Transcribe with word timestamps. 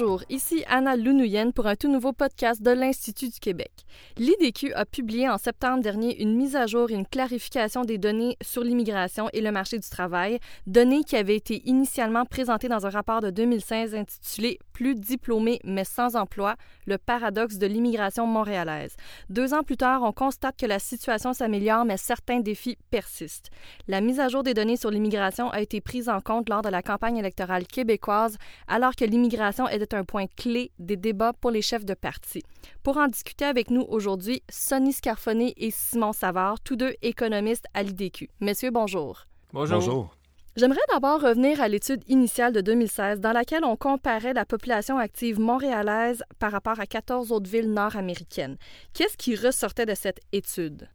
Bonjour, 0.00 0.22
ici 0.28 0.62
Anna 0.68 0.94
Lounouyen 0.94 1.50
pour 1.50 1.66
un 1.66 1.74
tout 1.74 1.90
nouveau 1.90 2.12
podcast 2.12 2.62
de 2.62 2.70
l'Institut 2.70 3.30
du 3.30 3.40
Québec. 3.40 3.72
L'IDQ 4.16 4.72
a 4.74 4.84
publié 4.84 5.28
en 5.28 5.38
septembre 5.38 5.82
dernier 5.82 6.22
une 6.22 6.36
mise 6.36 6.54
à 6.54 6.68
jour 6.68 6.88
et 6.92 6.94
une 6.94 7.06
clarification 7.06 7.82
des 7.82 7.98
données 7.98 8.36
sur 8.40 8.62
l'immigration 8.62 9.28
et 9.32 9.40
le 9.40 9.50
marché 9.50 9.76
du 9.76 9.88
travail, 9.88 10.38
données 10.68 11.02
qui 11.02 11.16
avaient 11.16 11.34
été 11.34 11.62
initialement 11.68 12.24
présentées 12.26 12.68
dans 12.68 12.86
un 12.86 12.90
rapport 12.90 13.20
de 13.20 13.30
2016 13.30 13.96
intitulé 13.96 14.60
Plus 14.78 14.94
diplômés 14.94 15.58
mais 15.64 15.82
sans 15.82 16.14
emploi, 16.14 16.54
le 16.86 16.98
paradoxe 16.98 17.56
de 17.56 17.66
l'immigration 17.66 18.28
montréalaise. 18.28 18.94
Deux 19.28 19.52
ans 19.52 19.64
plus 19.64 19.76
tard, 19.76 20.04
on 20.04 20.12
constate 20.12 20.56
que 20.56 20.66
la 20.66 20.78
situation 20.78 21.32
s'améliore 21.32 21.84
mais 21.84 21.96
certains 21.96 22.38
défis 22.38 22.78
persistent. 22.92 23.50
La 23.88 24.00
mise 24.00 24.20
à 24.20 24.28
jour 24.28 24.44
des 24.44 24.54
données 24.54 24.76
sur 24.76 24.92
l'immigration 24.92 25.50
a 25.50 25.60
été 25.60 25.80
prise 25.80 26.08
en 26.08 26.20
compte 26.20 26.48
lors 26.48 26.62
de 26.62 26.68
la 26.68 26.80
campagne 26.80 27.16
électorale 27.16 27.66
québécoise 27.66 28.38
alors 28.68 28.94
que 28.94 29.04
l'immigration 29.04 29.68
était 29.68 29.96
un 29.96 30.04
point 30.04 30.26
clé 30.36 30.70
des 30.78 30.96
débats 30.96 31.32
pour 31.32 31.50
les 31.50 31.60
chefs 31.60 31.84
de 31.84 31.94
parti. 31.94 32.44
Pour 32.84 32.98
en 32.98 33.08
discuter 33.08 33.46
avec 33.46 33.70
nous 33.70 33.84
aujourd'hui, 33.88 34.44
Sonny 34.48 34.92
Scarfonné 34.92 35.54
et 35.56 35.72
Simon 35.72 36.12
Savard, 36.12 36.60
tous 36.60 36.76
deux 36.76 36.94
économistes 37.02 37.66
à 37.74 37.82
l'IDQ. 37.82 38.30
Messieurs, 38.38 38.70
bonjour. 38.70 39.26
Bonjour. 39.52 39.80
bonjour. 39.80 40.17
J'aimerais 40.58 40.80
d'abord 40.90 41.20
revenir 41.20 41.60
à 41.60 41.68
l'étude 41.68 42.02
initiale 42.08 42.52
de 42.52 42.60
2016 42.60 43.20
dans 43.20 43.30
laquelle 43.30 43.64
on 43.64 43.76
comparait 43.76 44.32
la 44.32 44.44
population 44.44 44.98
active 44.98 45.38
montréalaise 45.38 46.24
par 46.40 46.50
rapport 46.50 46.80
à 46.80 46.86
14 46.86 47.30
autres 47.30 47.48
villes 47.48 47.72
nord-américaines. 47.72 48.56
Qu'est-ce 48.92 49.16
qui 49.16 49.36
ressortait 49.36 49.86
de 49.86 49.94
cette 49.94 50.18
étude? 50.32 50.88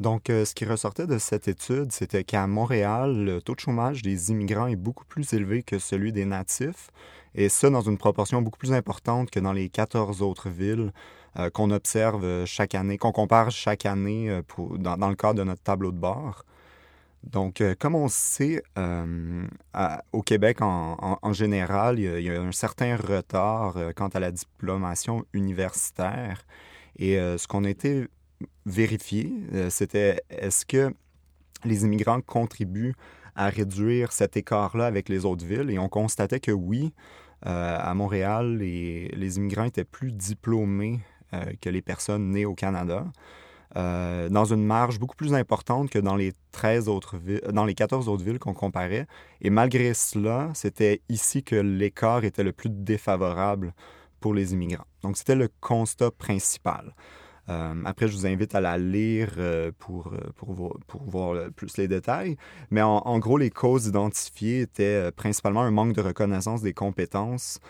Donc, 0.00 0.28
euh, 0.28 0.44
ce 0.44 0.56
qui 0.56 0.64
ressortait 0.64 1.06
de 1.06 1.18
cette 1.18 1.46
étude, 1.46 1.92
c'était 1.92 2.24
qu'à 2.24 2.48
Montréal, 2.48 3.24
le 3.24 3.40
taux 3.40 3.54
de 3.54 3.60
chômage 3.60 4.02
des 4.02 4.32
immigrants 4.32 4.66
est 4.66 4.74
beaucoup 4.74 5.04
plus 5.04 5.34
élevé 5.34 5.62
que 5.62 5.78
celui 5.78 6.10
des 6.10 6.24
natifs, 6.24 6.90
et 7.36 7.48
ça 7.48 7.70
dans 7.70 7.82
une 7.82 7.98
proportion 7.98 8.42
beaucoup 8.42 8.58
plus 8.58 8.72
importante 8.72 9.30
que 9.30 9.38
dans 9.38 9.52
les 9.52 9.68
14 9.68 10.20
autres 10.20 10.48
villes 10.48 10.90
euh, 11.38 11.48
qu'on 11.50 11.70
observe 11.70 12.44
chaque 12.44 12.74
année, 12.74 12.98
qu'on 12.98 13.12
compare 13.12 13.52
chaque 13.52 13.86
année 13.86 14.30
euh, 14.30 14.42
dans, 14.78 15.08
le 15.08 15.14
cadre 15.14 15.34
de 15.34 15.44
notre 15.44 15.62
tableau 15.62 15.92
de 15.92 15.98
bord. 15.98 16.44
Donc, 17.24 17.62
comme 17.80 17.94
on 17.96 18.08
sait, 18.08 18.62
au 20.12 20.22
Québec 20.22 20.58
en, 20.60 21.32
général, 21.32 21.98
il 21.98 22.20
y, 22.20 22.30
a, 22.30 22.40
un 22.40 22.52
certain 22.52 22.96
retard 22.96 23.76
quant 23.96 24.08
à 24.08 24.20
la 24.20 24.30
diplomation 24.30 25.24
universitaire. 25.32 26.46
Et 26.98 27.16
ce 27.16 27.46
qu'on 27.48 27.64
a 27.64 27.70
été 27.70 28.08
vérifier, 28.64 29.32
euh, 29.54 29.70
c'était 29.70 30.20
est-ce 30.30 30.66
que 30.66 30.92
les 31.64 31.84
immigrants 31.84 32.20
contribuent 32.20 32.94
à 33.34 33.48
réduire 33.48 34.12
cet 34.12 34.36
écart-là 34.36 34.86
avec 34.86 35.08
les 35.08 35.24
autres 35.24 35.44
villes? 35.44 35.70
Et 35.70 35.78
on 35.78 35.88
constatait 35.88 36.40
que 36.40 36.52
oui, 36.52 36.92
euh, 37.46 37.78
à 37.78 37.94
Montréal, 37.94 38.58
les, 38.58 39.08
les, 39.08 39.36
immigrants 39.36 39.64
étaient 39.64 39.84
plus 39.84 40.12
diplômés 40.12 41.00
euh, 41.34 41.44
que 41.60 41.68
les 41.68 41.82
personnes 41.82 42.30
nées 42.30 42.46
au 42.46 42.54
Canada. 42.54 43.04
Dans 43.76 44.44
une 44.46 44.64
marge 44.64 44.98
beaucoup 44.98 45.16
plus 45.16 45.34
importante 45.34 45.90
que 45.90 45.98
dans 45.98 46.16
les 46.16 46.32
13 46.52 46.88
autres 46.88 47.18
villes, 47.18 47.42
dans 47.52 47.66
les 47.66 47.74
14 47.74 48.08
autres 48.08 48.24
villes 48.24 48.38
qu'on 48.38 48.54
comparait. 48.54 49.06
Et 49.42 49.50
malgré 49.50 49.92
cela, 49.92 50.50
c'était 50.54 51.02
ici 51.10 51.42
que 51.42 51.56
l'écart 51.56 52.24
était 52.24 52.42
le 52.42 52.52
plus 52.52 52.70
défavorable 52.70 53.74
pour 54.20 54.34
les 54.34 54.52
immigrants. 54.54 54.86
Donc, 55.02 55.16
c'était 55.16 55.34
le 55.34 55.48
constat 55.60 56.10
principal. 56.10 56.94
Euh, 57.48 57.74
après, 57.84 58.08
je 58.08 58.16
vous 58.16 58.26
invite 58.26 58.54
à 58.54 58.60
la 58.60 58.76
lire 58.76 59.34
euh, 59.38 59.70
euh, 59.70 60.30
pour, 60.34 60.80
voir 61.06 61.50
plus 61.52 61.76
les 61.76 61.88
détails. 61.88 62.36
Mais 62.70 62.82
en, 62.82 63.18
gros, 63.18 63.38
les 63.38 63.50
causes 63.50 63.86
identifiées 63.86 64.62
étaient 64.62 65.12
principalement 65.12 65.62
un 65.62 65.70
manque 65.70 65.92
de 65.92 66.00
reconnaissance 66.00 66.62
des 66.62 66.72
compétences 66.72 67.60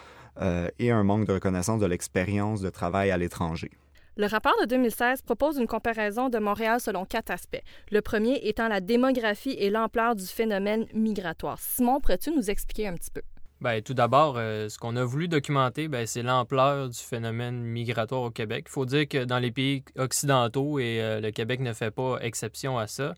et 0.78 0.90
un 0.90 1.02
manque 1.02 1.26
de 1.26 1.32
reconnaissance 1.32 1.80
de 1.80 1.86
l'expérience 1.86 2.60
de 2.60 2.68
travail 2.68 3.10
à 3.10 3.16
l'étranger. 3.16 3.70
Le 4.18 4.26
rapport 4.26 4.54
de 4.62 4.66
2016 4.66 5.20
propose 5.20 5.58
une 5.58 5.66
comparaison 5.66 6.30
de 6.30 6.38
Montréal 6.38 6.80
selon 6.80 7.04
quatre 7.04 7.30
aspects. 7.30 7.60
Le 7.90 8.00
premier 8.00 8.40
étant 8.48 8.66
la 8.66 8.80
démographie 8.80 9.54
et 9.58 9.68
l'ampleur 9.68 10.14
du 10.14 10.24
phénomène 10.24 10.86
migratoire. 10.94 11.58
Simon, 11.58 12.00
pourrais-tu 12.00 12.30
nous 12.30 12.48
expliquer 12.48 12.88
un 12.88 12.94
petit 12.94 13.10
peu? 13.10 13.20
Bien, 13.60 13.82
tout 13.82 13.92
d'abord, 13.92 14.36
euh, 14.38 14.70
ce 14.70 14.78
qu'on 14.78 14.96
a 14.96 15.04
voulu 15.04 15.28
documenter, 15.28 15.88
ben, 15.88 16.06
c'est 16.06 16.22
l'ampleur 16.22 16.88
du 16.88 16.98
phénomène 16.98 17.60
migratoire 17.62 18.22
au 18.22 18.30
Québec. 18.30 18.64
Il 18.68 18.72
faut 18.72 18.86
dire 18.86 19.06
que 19.06 19.24
dans 19.24 19.38
les 19.38 19.50
pays 19.50 19.84
occidentaux, 19.98 20.78
et 20.78 21.02
euh, 21.02 21.20
le 21.20 21.30
Québec 21.30 21.60
ne 21.60 21.74
fait 21.74 21.90
pas 21.90 22.16
exception 22.22 22.78
à 22.78 22.86
ça, 22.86 23.12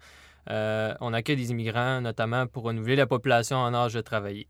euh, 0.51 0.95
on 1.01 1.13
accueille 1.13 1.37
des 1.37 1.53
immigrants 1.53 2.01
notamment 2.01 2.49
pour 2.49 2.65
renouveler 2.65 2.97
la 2.97 3.07
population 3.07 3.59
en 3.59 3.73
âge 3.73 3.95
de 3.95 4.01
travailler. 4.01 4.49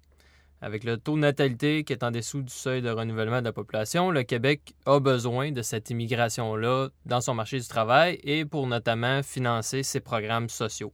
Avec 0.61 0.83
le 0.83 0.97
taux 0.97 1.15
de 1.15 1.21
natalité 1.21 1.85
qui 1.85 1.93
est 1.93 2.03
en 2.03 2.11
dessous 2.11 2.43
du 2.43 2.53
seuil 2.53 2.83
de 2.83 2.91
renouvellement 2.91 3.39
de 3.39 3.45
la 3.45 3.53
population, 3.53 4.11
le 4.11 4.25
Québec 4.25 4.75
a 4.87 4.99
besoin 4.99 5.53
de 5.53 5.63
cette 5.63 5.91
immigration-là 5.91 6.89
dans 7.07 7.21
son 7.21 7.35
marché 7.35 7.61
du 7.61 7.69
travail 7.69 8.19
et 8.25 8.45
pour 8.45 8.67
notamment 8.67 9.23
financer 9.23 9.85
ses 9.85 10.01
programmes 10.01 10.49
sociaux. 10.49 10.93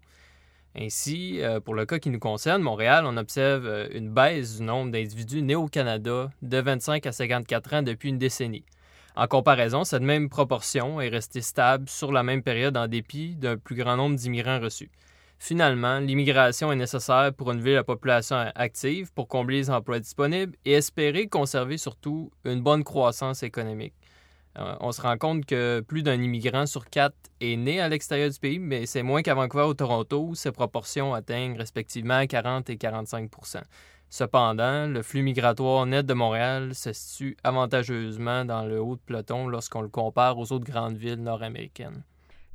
Ainsi, 0.77 1.41
euh, 1.41 1.61
pour 1.61 1.75
le 1.75 1.87
cas 1.87 1.99
qui 1.99 2.11
nous 2.11 2.19
concerne, 2.19 2.61
Montréal, 2.61 3.05
on 3.07 3.17
observe 3.17 3.65
euh, 3.67 3.89
une 3.95 4.11
baisse 4.11 4.59
du 4.59 4.65
nombre 4.65 4.91
d'individus 4.91 5.41
nés 5.41 5.55
au 5.55 5.69
Canada 5.69 6.31
de 6.43 6.59
25 6.59 7.07
à 7.07 7.13
54 7.13 7.75
ans 7.75 7.83
depuis 7.83 8.11
une 8.11 8.19
décennie. 8.19 8.65
En 9.17 9.29
comparaison, 9.29 9.85
cette 9.85 10.03
même 10.03 10.29
proportion 10.29 11.01
est 11.01 11.09
restée 11.09 11.41
stable 11.41 11.89
sur 11.89 12.13
la 12.13 12.25
même 12.25 12.43
période 12.43 12.77
en 12.77 12.89
dépit 12.89 13.37
d'un 13.37 13.57
plus 13.57 13.77
grand 13.77 13.97
nombre 13.97 14.17
d'immigrants 14.17 14.61
reçus. 14.61 14.91
Finalement, 15.44 15.99
l'immigration 15.99 16.72
est 16.72 16.77
nécessaire 16.77 17.31
pour 17.37 17.49
renouveler 17.49 17.75
la 17.75 17.84
population 17.84 18.50
active, 18.55 19.12
pour 19.12 19.28
combler 19.28 19.59
les 19.59 19.69
emplois 19.69 20.00
disponibles 20.00 20.56
et 20.65 20.72
espérer 20.72 21.27
conserver 21.27 21.77
surtout 21.77 22.31
une 22.47 22.62
bonne 22.62 22.82
croissance 22.82 23.43
économique. 23.43 23.93
Euh, 24.59 24.75
on 24.81 24.91
se 24.91 25.03
rend 25.03 25.19
compte 25.19 25.44
que 25.44 25.84
plus 25.87 26.03
d'un 26.03 26.15
immigrant 26.15 26.65
sur 26.65 26.88
quatre 26.88 27.15
est 27.43 27.56
né 27.56 27.78
à 27.78 27.91
l'extérieur 27.91 28.31
du 28.31 28.38
pays, 28.38 28.59
mais 28.59 28.87
c'est 28.87 29.03
moins 29.03 29.21
qu'à 29.21 29.34
Vancouver 29.34 29.65
ou 29.65 29.75
Toronto, 29.75 30.28
où 30.28 30.34
ces 30.34 30.50
proportions 30.50 31.12
atteignent 31.12 31.59
respectivement 31.59 32.26
40 32.26 32.71
et 32.71 32.76
45% 32.76 33.61
Cependant, 34.09 34.87
le 34.87 35.03
flux 35.03 35.21
migratoire 35.21 35.84
net 35.84 36.06
de 36.06 36.15
Montréal 36.15 36.75
se 36.75 36.94
situe 36.94 37.37
avantageusement 37.44 38.47
dans 38.47 38.65
le 38.65 38.81
haut 38.81 38.97
de 38.97 39.03
peloton 39.03 39.47
lorsqu'on 39.47 39.82
le 39.82 39.88
compare 39.88 40.38
aux 40.38 40.53
autres 40.53 40.65
grandes 40.65 40.97
villes 40.97 41.22
nord-américaines. 41.22 42.03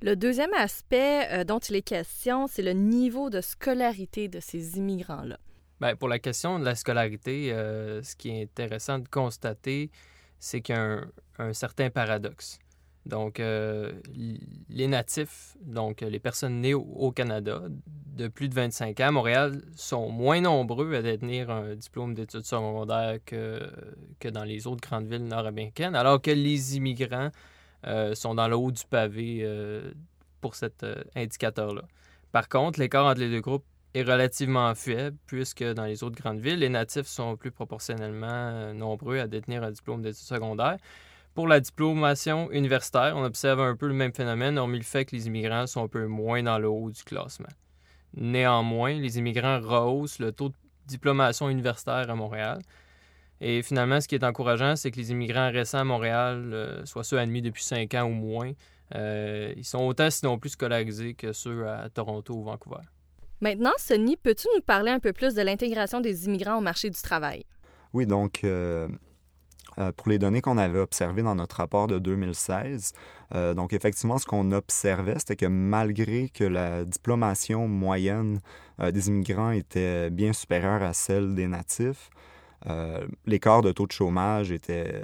Le 0.01 0.15
deuxième 0.15 0.53
aspect 0.53 1.27
euh, 1.29 1.43
dont 1.43 1.59
il 1.59 1.75
est 1.75 1.81
question, 1.81 2.47
c'est 2.47 2.61
le 2.61 2.71
niveau 2.71 3.29
de 3.29 3.41
scolarité 3.41 4.29
de 4.29 4.39
ces 4.39 4.77
immigrants-là. 4.77 5.37
Bien, 5.81 5.97
pour 5.97 6.07
la 6.07 6.19
question 6.19 6.57
de 6.57 6.63
la 6.63 6.75
scolarité, 6.75 7.51
euh, 7.51 8.01
ce 8.01 8.15
qui 8.15 8.29
est 8.29 8.43
intéressant 8.43 8.99
de 8.99 9.09
constater, 9.09 9.91
c'est 10.39 10.61
qu'il 10.61 10.75
y 10.75 10.77
a 10.77 11.01
un, 11.37 11.51
certain 11.51 11.89
paradoxe. 11.89 12.59
Donc, 13.05 13.41
euh, 13.41 13.91
les 14.69 14.87
natifs, 14.87 15.57
donc 15.61 15.99
les 15.99 16.19
personnes 16.19 16.61
nées 16.61 16.73
au, 16.73 17.11
Canada 17.11 17.63
de 17.67 18.27
plus 18.29 18.47
de 18.47 18.53
25 18.53 18.99
ans 19.01 19.07
à 19.07 19.11
Montréal, 19.11 19.63
sont 19.75 20.09
moins 20.09 20.39
nombreux 20.39 20.93
à 20.95 21.01
détenir 21.01 21.49
un 21.49 21.75
diplôme 21.75 22.13
d'études 22.13 22.45
secondaires 22.45 23.17
que, 23.25 23.69
que 24.19 24.29
dans 24.29 24.43
les 24.45 24.65
autres 24.65 24.87
grandes 24.87 25.07
villes 25.07 25.25
nord-américaines, 25.25 25.95
alors 25.95 26.21
que 26.21 26.31
les 26.31 26.77
immigrants 26.77 27.31
sont 28.13 28.35
dans 28.35 28.47
le 28.47 28.55
haut 28.55 28.71
du 28.71 28.83
pavé 28.89 29.39
euh, 29.43 29.91
pour 30.41 30.55
cet 30.55 30.85
indicateur-là. 31.15 31.83
Par 32.31 32.47
contre, 32.47 32.79
l'écart 32.79 33.05
entre 33.05 33.21
les 33.21 33.29
deux 33.29 33.41
groupes 33.41 33.65
est 33.93 34.03
relativement 34.03 34.73
faible, 34.75 35.17
puisque 35.25 35.63
dans 35.63 35.85
les 35.85 36.03
autres 36.03 36.15
grandes 36.15 36.39
villes, 36.39 36.59
les 36.59 36.69
natifs 36.69 37.07
sont 37.07 37.35
plus 37.35 37.51
proportionnellement 37.51 38.27
euh, 38.29 38.73
nombreux 38.73 39.19
à 39.19 39.27
détenir 39.27 39.63
un 39.63 39.71
diplôme 39.71 40.01
d'études 40.01 40.27
secondaires. 40.27 40.77
Pour 41.33 41.47
la 41.47 41.59
diplomation 41.59 42.51
universitaire, 42.51 43.13
on 43.15 43.23
observe 43.23 43.61
un 43.61 43.75
peu 43.75 43.87
le 43.87 43.93
même 43.93 44.13
phénomène, 44.13 44.57
hormis 44.57 44.77
le 44.77 44.83
fait 44.83 45.05
que 45.05 45.15
les 45.15 45.27
immigrants 45.27 45.67
sont 45.67 45.83
un 45.83 45.87
peu 45.87 46.05
moins 46.05 46.43
dans 46.43 46.59
le 46.59 46.67
haut 46.67 46.91
du 46.91 47.03
classement. 47.03 47.49
Néanmoins, 48.15 48.93
les 48.93 49.17
immigrants 49.17 49.59
rehaussent 49.59 50.19
le 50.19 50.31
taux 50.31 50.49
de 50.49 50.55
diplomation 50.85 51.49
universitaire 51.49 52.09
à 52.09 52.15
Montréal. 52.15 52.59
Et 53.41 53.61
finalement, 53.61 54.01
ce 54.01 54.07
qui 54.07 54.15
est 54.15 54.23
encourageant, 54.23 54.75
c'est 54.75 54.91
que 54.91 54.97
les 54.97 55.11
immigrants 55.11 55.49
récents 55.51 55.79
à 55.79 55.83
Montréal, 55.83 56.49
euh, 56.53 56.85
soit 56.85 57.03
ceux 57.03 57.17
admis 57.17 57.41
depuis 57.41 57.63
cinq 57.63 57.93
ans 57.93 58.05
ou 58.05 58.13
moins, 58.13 58.51
euh, 58.95 59.53
ils 59.55 59.65
sont 59.65 59.79
autant 59.79 60.09
sinon 60.09 60.37
plus 60.37 60.49
scolarisés 60.49 61.13
que 61.13 61.31
ceux 61.31 61.67
à 61.67 61.89
Toronto 61.89 62.33
ou 62.33 62.43
Vancouver. 62.43 62.83
Maintenant, 63.41 63.71
Sonny, 63.77 64.17
peux-tu 64.17 64.47
nous 64.53 64.61
parler 64.61 64.91
un 64.91 64.99
peu 64.99 65.13
plus 65.13 65.33
de 65.33 65.41
l'intégration 65.41 66.01
des 66.01 66.25
immigrants 66.25 66.57
au 66.57 66.61
marché 66.61 66.89
du 66.89 67.01
travail? 67.01 67.45
Oui, 67.93 68.05
donc, 68.05 68.43
euh, 68.43 68.89
euh, 69.77 69.93
pour 69.93 70.09
les 70.09 70.19
données 70.19 70.41
qu'on 70.41 70.57
avait 70.57 70.79
observées 70.79 71.23
dans 71.23 71.35
notre 71.35 71.55
rapport 71.55 71.87
de 71.87 71.99
2016, 71.99 72.91
euh, 73.33 73.53
donc 73.53 73.71
effectivement, 73.71 74.17
ce 74.17 74.25
qu'on 74.25 74.51
observait, 74.51 75.17
c'était 75.19 75.37
que 75.37 75.45
malgré 75.45 76.27
que 76.27 76.43
la 76.43 76.83
diplomation 76.83 77.67
moyenne 77.67 78.41
des 78.79 79.07
immigrants 79.09 79.51
était 79.51 80.09
bien 80.09 80.31
supérieure 80.31 80.83
à 80.83 80.93
celle 80.93 81.35
des 81.35 81.47
natifs, 81.47 82.09
l'écart 83.25 83.61
de 83.61 83.71
taux 83.71 83.87
de 83.87 83.91
chômage 83.91 84.51
était 84.51 85.03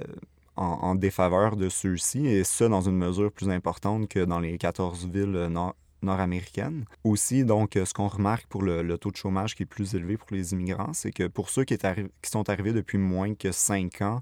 en, 0.56 0.66
en 0.66 0.96
défaveur 0.96 1.56
de 1.56 1.70
ceux-ci, 1.70 2.28
et 2.28 2.44
ça 2.44 2.68
dans 2.68 2.82
une 2.82 2.98
mesure 2.98 3.32
plus 3.32 3.50
importante 3.50 4.08
que 4.08 4.24
dans 4.24 4.40
les 4.40 4.58
14 4.58 5.08
villes 5.08 5.48
nord 5.50 5.76
nord-américaine. 6.06 6.86
Aussi, 7.04 7.44
donc, 7.44 7.74
ce 7.74 7.94
qu'on 7.94 8.08
remarque 8.08 8.48
pour 8.48 8.64
le, 8.64 8.98
taux 8.98 9.12
de 9.12 9.18
chômage 9.18 9.56
qui 9.56 9.64
est 9.64 9.66
plus 9.66 9.96
élevé 9.96 10.18
pour 10.18 10.28
les 10.32 10.54
immigrants, 10.54 10.94
c'est 10.94 11.12
que 11.12 11.28
pour 11.28 11.50
ceux 11.50 11.66
qui, 11.66 11.78
sont 12.24 12.50
arrivés 12.50 12.74
depuis 12.74 12.98
moins 12.98 13.34
que 13.34 13.52
cinq 13.52 14.02
ans, 14.02 14.22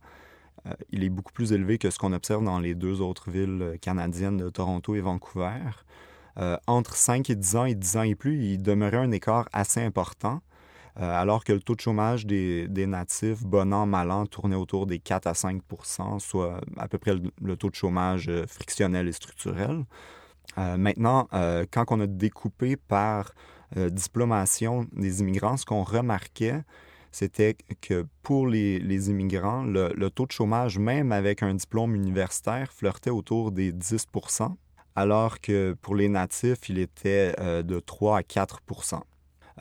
il 0.92 1.04
est 1.04 1.10
beaucoup 1.10 1.34
plus 1.34 1.52
élevé 1.52 1.78
que 1.78 1.90
ce 1.90 2.00
qu'on 2.00 2.14
observe 2.14 2.44
dans 2.44 2.60
les 2.60 2.74
deux 2.74 3.02
autres 3.02 3.30
villes 3.30 3.78
canadiennes 3.82 4.38
de 4.38 4.50
Toronto 4.50 4.96
et 4.96 5.02
Vancouver. 5.02 5.60
entre 6.68 6.96
5 6.96 7.30
et 7.30 7.36
10 7.36 7.56
ans 7.58 7.66
et 7.66 7.76
10 7.76 7.98
ans 7.98 8.04
et 8.04 8.16
plus, 8.16 8.44
il 8.44 8.64
demeurait 8.64 8.98
un 8.98 9.12
écart 9.12 9.50
assez 9.52 9.82
important. 9.82 10.42
Euh, 11.00 11.12
alors 11.12 11.44
que 11.44 11.54
le 11.54 11.60
taux 11.60 11.76
de 11.76 11.82
chômage 11.82 12.28
des, 12.28 12.68
natifs, 12.88 13.44
bon 13.44 13.74
an, 13.74 13.88
mal 13.88 14.12
an, 14.12 14.28
tournait 14.28 14.56
autour 14.56 14.86
des 14.86 15.00
4 15.00 15.26
à 15.26 15.32
5% 15.32 16.20
soit 16.20 16.62
à 16.78 16.88
peu 16.88 17.00
près 17.00 17.16
le, 17.42 17.58
taux 17.58 17.72
de 17.72 17.76
chômage 17.76 18.30
euh, 18.30 18.46
frictionnel 18.46 19.08
et 19.08 19.12
structurel. 19.12 19.86
Euh, 20.60 20.78
maintenant, 20.78 21.28
quand 21.72 21.86
on 21.90 22.00
a 22.02 22.08
découpé 22.08 22.76
par 22.76 23.34
diplomation 23.76 24.86
des 24.92 25.22
immigrants, 25.22 25.58
ce 25.58 25.66
qu'on 25.66 25.82
remarquait, 25.82 26.62
c'était 27.12 27.58
que 27.82 28.06
pour 28.22 28.46
les, 28.46 29.10
immigrants, 29.10 29.64
le, 29.64 29.92
le, 29.96 30.12
taux 30.12 30.28
de 30.28 30.32
chômage, 30.32 30.78
même 30.78 31.12
avec 31.12 31.42
un 31.42 31.56
diplôme 31.56 31.96
universitaire, 31.96 32.72
flirtait 32.72 33.10
autour 33.10 33.52
des 33.52 33.72
10% 33.72 34.54
alors 34.96 35.42
que 35.42 35.76
pour 35.82 35.96
les 35.96 36.08
natifs, 36.08 36.70
il 36.70 36.78
était 36.78 37.34
de 37.64 37.80
3 37.80 38.20
à 38.20 38.22
4 38.22 38.62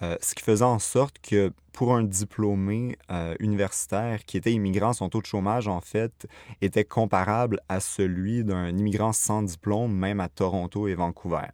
euh, 0.00 0.16
ce 0.20 0.34
qui 0.34 0.42
faisait 0.42 0.64
en 0.64 0.78
sorte 0.78 1.18
que 1.20 1.52
pour 1.72 1.94
un 1.94 2.02
diplômé 2.02 2.96
euh, 3.10 3.34
universitaire 3.40 4.24
qui 4.24 4.36
était 4.36 4.52
immigrant, 4.52 4.92
son 4.92 5.08
taux 5.08 5.20
de 5.20 5.26
chômage, 5.26 5.68
en 5.68 5.80
fait, 5.80 6.26
était 6.60 6.84
comparable 6.84 7.60
à 7.68 7.80
celui 7.80 8.44
d'un 8.44 8.68
immigrant 8.68 9.12
sans 9.12 9.42
diplôme, 9.42 9.92
même 9.92 10.20
à 10.20 10.28
Toronto 10.28 10.88
et 10.88 10.94
Vancouver. 10.94 11.50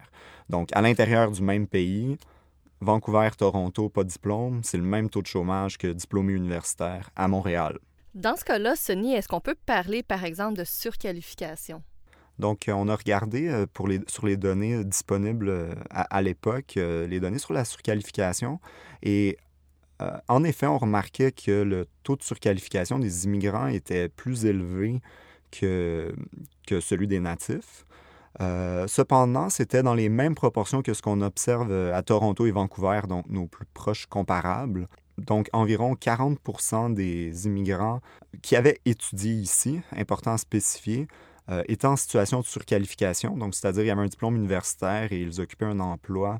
Donc, 0.49 0.69
à 0.73 0.81
l'intérieur 0.81 1.31
du 1.31 1.41
même 1.41 1.67
pays, 1.67 2.17
Vancouver, 2.81 3.29
Toronto, 3.37 3.89
pas 3.89 4.03
de 4.03 4.09
diplôme, 4.09 4.61
c'est 4.63 4.77
le 4.77 4.83
même 4.83 5.09
taux 5.09 5.21
de 5.21 5.27
chômage 5.27 5.77
que 5.77 5.87
diplômé 5.87 6.33
universitaire 6.33 7.09
à 7.15 7.27
Montréal. 7.27 7.77
Dans 8.15 8.35
ce 8.35 8.45
cas-là, 8.45 8.75
Sonny, 8.75 9.13
est-ce 9.13 9.27
qu'on 9.27 9.41
peut 9.41 9.57
parler, 9.65 10.01
par 10.01 10.23
exemple, 10.23 10.57
de 10.57 10.63
surqualification? 10.63 11.83
Donc, 12.39 12.69
on 12.69 12.87
a 12.87 12.95
regardé 12.95 13.49
euh, 13.49 13.65
sur 14.07 14.25
les 14.25 14.37
données 14.37 14.83
disponibles 14.85 15.49
euh, 15.49 15.73
à, 15.89 16.21
l'époque, 16.21 16.75
euh, 16.77 17.05
les 17.05 17.19
données 17.19 17.37
sur 17.37 17.53
la 17.53 17.65
surqualification. 17.65 18.59
Et 19.03 19.37
en 20.29 20.45
effet, 20.45 20.65
on 20.65 20.77
remarquait 20.77 21.33
que 21.33 21.51
le 21.51 21.85
taux 22.03 22.15
de 22.15 22.23
surqualification 22.23 22.99
des 22.99 23.25
immigrants 23.25 23.67
était 23.67 24.07
plus 24.07 24.45
élevé 24.45 25.01
que, 25.51 26.15
que 26.65 26.79
celui 26.79 27.05
des 27.05 27.19
natifs. 27.19 27.85
cependant, 28.87 29.49
c'était 29.49 29.83
dans 29.83 29.95
les 29.95 30.07
mêmes 30.07 30.35
proportions 30.35 30.81
que 30.81 30.93
ce 30.93 31.01
qu'on 31.01 31.19
observe 31.19 31.73
à 31.73 32.01
Toronto 32.01 32.45
et 32.45 32.51
Vancouver, 32.51 33.01
donc 33.09 33.27
nos 33.27 33.47
plus 33.47 33.65
proches 33.73 34.05
comparables. 34.05 34.87
Donc, 35.17 35.49
environ 35.51 35.95
40% 35.95 36.93
des 36.93 37.45
immigrants 37.45 37.99
qui 38.41 38.55
avaient 38.55 38.79
étudié 38.85 39.33
ici, 39.33 39.81
important 39.91 40.31
à 40.31 40.37
spécifier, 40.37 41.09
euh, 41.49 41.63
étaient 41.67 41.87
en 41.87 41.95
situation 41.95 42.41
de 42.41 42.45
surqualification, 42.45 43.35
donc 43.35 43.55
c'est-à-dire 43.55 43.83
il 43.83 43.87
y 43.87 43.91
avait 43.91 44.01
un 44.01 44.07
diplôme 44.07 44.35
universitaire 44.35 45.11
et 45.11 45.19
ils 45.19 45.41
occupaient 45.41 45.65
un 45.65 45.79
emploi 45.79 46.39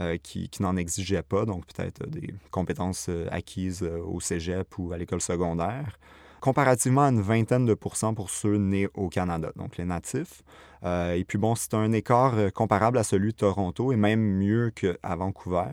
euh, 0.00 0.16
qui, 0.20 0.50
n'en 0.60 0.76
exigeait 0.76 1.22
pas, 1.22 1.44
donc 1.44 1.64
peut-être 1.66 2.08
des 2.08 2.34
compétences 2.50 3.06
euh, 3.08 3.28
acquises 3.30 3.82
au 3.82 4.18
cégep 4.20 4.78
ou 4.78 4.92
à 4.92 4.98
l'école 4.98 5.20
secondaire, 5.20 6.00
comparativement 6.40 7.02
à 7.02 7.10
une 7.10 7.20
vingtaine 7.20 7.66
de 7.66 7.74
pourcents 7.74 8.14
pour 8.14 8.30
ceux 8.30 8.56
nés 8.56 8.88
au 8.94 9.08
Canada, 9.08 9.52
donc 9.54 9.76
les 9.76 9.84
natifs. 9.84 10.42
et 10.84 11.24
puis 11.26 11.38
bon, 11.38 11.54
c'est 11.54 11.74
un 11.74 11.92
écart 11.92 12.52
comparable 12.52 12.98
à 12.98 13.04
celui 13.04 13.32
de 13.32 13.36
Toronto 13.36 13.92
et 13.92 13.96
même 13.96 14.20
mieux 14.20 14.70
qu'à 14.70 15.16
Vancouver. 15.16 15.70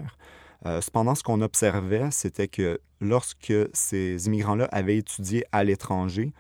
cependant, 0.64 1.16
ce 1.16 1.24
qu'on 1.24 1.42
observait, 1.42 2.10
c'était 2.12 2.48
que 2.48 2.80
lorsque 3.02 3.54
ces 3.74 4.26
immigrants-là 4.26 4.68
avaient 4.72 4.98
étudié 4.98 5.46
à 5.52 5.64
l'étranger, 5.64 6.34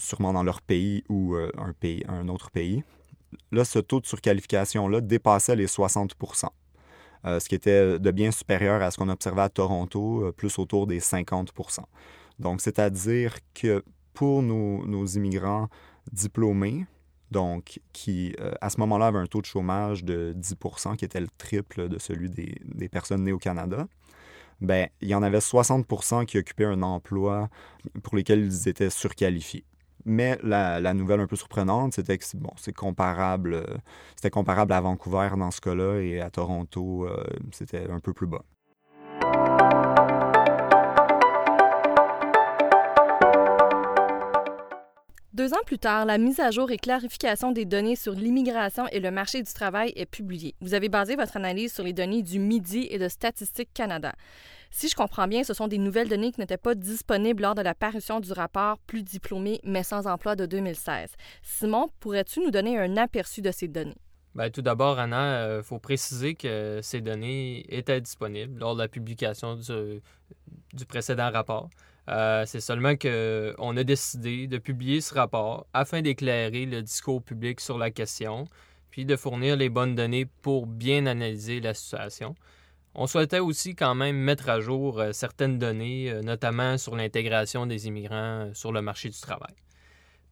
sûrement 0.00 0.32
dans 0.32 0.42
leur 0.42 0.62
pays 0.62 1.04
ou 1.08 1.34
euh, 1.34 1.50
un, 1.58 1.72
pays, 1.72 2.04
un 2.08 2.28
autre 2.28 2.50
pays. 2.50 2.82
Là, 3.52 3.64
ce 3.64 3.78
taux 3.78 4.00
de 4.00 4.06
surqualification-là 4.06 5.00
dépassait 5.00 5.54
les 5.54 5.66
60 5.66 6.16
euh, 7.26 7.38
ce 7.38 7.48
qui 7.48 7.54
était 7.54 7.98
de 7.98 8.10
bien 8.10 8.30
supérieur 8.30 8.82
à 8.82 8.90
ce 8.90 8.96
qu'on 8.96 9.08
observait 9.08 9.42
à 9.42 9.48
Toronto, 9.50 10.24
euh, 10.24 10.32
plus 10.32 10.58
autour 10.58 10.86
des 10.86 11.00
50 11.00 11.52
Donc, 12.38 12.60
c'est-à-dire 12.60 13.36
que 13.54 13.84
pour 14.14 14.42
nos, 14.42 15.06
immigrants 15.06 15.68
diplômés, 16.12 16.86
donc 17.30 17.80
qui 17.92 18.34
à 18.60 18.70
ce 18.70 18.80
moment-là 18.80 19.06
avaient 19.06 19.18
un 19.18 19.26
taux 19.26 19.40
de 19.40 19.46
chômage 19.46 20.02
de 20.02 20.34
10% 20.36 20.96
qui 20.96 21.04
était 21.04 21.20
le 21.20 21.28
triple 21.38 21.88
de 21.88 21.96
celui 21.98 22.28
des, 22.28 22.56
des 22.64 22.88
personnes 22.88 23.22
nées 23.22 23.32
au 23.32 23.38
Canada, 23.38 23.86
ben, 24.60 24.88
il 25.00 25.08
y 25.08 25.14
en 25.14 25.22
avait 25.22 25.38
60% 25.38 26.26
qui 26.26 26.38
occupaient 26.38 26.64
un 26.64 26.82
emploi 26.82 27.48
pour 28.02 28.16
lesquels 28.16 28.44
ils 28.44 28.68
étaient 28.68 28.90
surqualifiés. 28.90 29.64
Mais 30.04 30.38
la, 30.42 30.94
nouvelle 30.94 31.20
un 31.20 31.26
peu 31.26 31.36
surprenante, 31.36 31.94
c'était 31.94 32.18
que 32.18 32.24
bon, 32.34 32.50
c'est 32.56 32.72
comparable, 32.72 33.54
euh, 33.54 33.64
c'était 34.16 34.30
comparable 34.30 34.72
à 34.72 34.80
Vancouver 34.80 35.30
dans 35.36 35.50
ce 35.50 35.60
cas-là 35.60 36.00
et 36.00 36.20
à 36.20 36.30
Toronto, 36.30 37.06
euh, 37.06 37.24
c'était 37.52 37.90
un 37.90 38.00
peu 38.00 38.12
plus 38.12 38.26
bas. 38.26 38.42
Deux 45.32 45.54
ans 45.54 45.64
plus 45.64 45.78
tard, 45.78 46.04
la 46.04 46.18
mise 46.18 46.38
à 46.38 46.50
jour 46.50 46.70
et 46.70 46.76
clarification 46.76 47.50
des 47.50 47.64
données 47.64 47.96
sur 47.96 48.12
l'immigration 48.12 48.86
et 48.88 49.00
le 49.00 49.10
marché 49.10 49.42
du 49.42 49.50
travail 49.50 49.90
est 49.96 50.04
publiée. 50.04 50.54
Vous 50.60 50.74
avez 50.74 50.90
basé 50.90 51.16
votre 51.16 51.36
analyse 51.36 51.72
sur 51.72 51.82
les 51.82 51.94
données 51.94 52.22
du 52.22 52.38
MIDI 52.38 52.88
et 52.90 52.98
de 52.98 53.08
Statistique 53.08 53.70
Canada. 53.72 54.12
Si 54.70 54.88
je 54.88 54.94
comprends 54.94 55.26
bien, 55.26 55.42
ce 55.44 55.52
sont 55.52 55.68
des 55.68 55.78
nouvelles 55.78 56.08
données 56.08 56.32
qui 56.32 56.40
n'étaient 56.40 56.56
pas 56.56 56.74
disponibles 56.74 57.42
lors 57.42 57.54
de 57.54 57.62
la 57.62 57.74
parution 57.74 58.20
du 58.20 58.32
rapport 58.32 58.78
Plus 58.86 59.02
diplômé 59.02 59.60
mais 59.64 59.82
sans 59.82 60.06
emploi 60.06 60.36
de 60.36 60.46
2016. 60.46 61.10
Simon, 61.42 61.88
pourrais-tu 61.98 62.40
nous 62.40 62.50
donner 62.50 62.78
un 62.78 62.96
aperçu 62.96 63.42
de 63.42 63.50
ces 63.50 63.68
données? 63.68 63.96
Bien, 64.34 64.48
tout 64.48 64.62
d'abord, 64.62 65.00
Anna, 65.00 65.16
il 65.16 65.48
euh, 65.48 65.62
faut 65.64 65.80
préciser 65.80 66.34
que 66.34 66.78
ces 66.82 67.00
données 67.00 67.66
étaient 67.68 68.00
disponibles 68.00 68.60
lors 68.60 68.76
de 68.76 68.82
la 68.82 68.88
publication 68.88 69.56
du, 69.56 70.00
du 70.72 70.86
précédent 70.86 71.30
rapport. 71.32 71.68
Euh, 72.08 72.44
c'est 72.46 72.60
seulement 72.60 72.96
qu'on 72.96 73.76
a 73.76 73.84
décidé 73.84 74.46
de 74.46 74.58
publier 74.58 75.00
ce 75.00 75.14
rapport 75.14 75.66
afin 75.72 76.00
d'éclairer 76.00 76.64
le 76.64 76.82
discours 76.82 77.22
public 77.22 77.60
sur 77.60 77.76
la 77.76 77.90
question, 77.90 78.46
puis 78.90 79.04
de 79.04 79.16
fournir 79.16 79.56
les 79.56 79.68
bonnes 79.68 79.96
données 79.96 80.26
pour 80.26 80.66
bien 80.66 81.06
analyser 81.06 81.60
la 81.60 81.74
situation. 81.74 82.36
On 82.94 83.06
souhaitait 83.06 83.38
aussi 83.38 83.76
quand 83.76 83.94
même 83.94 84.16
mettre 84.16 84.48
à 84.48 84.60
jour 84.60 84.98
euh, 84.98 85.12
certaines 85.12 85.58
données, 85.58 86.10
euh, 86.10 86.22
notamment 86.22 86.76
sur 86.76 86.96
l'intégration 86.96 87.66
des 87.66 87.86
immigrants 87.86 88.46
euh, 88.46 88.50
sur 88.54 88.72
le 88.72 88.82
marché 88.82 89.08
du 89.08 89.20
travail. 89.20 89.54